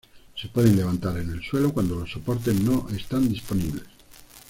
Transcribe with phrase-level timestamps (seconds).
[0.35, 3.83] Se pueden levantar en el suelo cuando los soportes no están disponibles.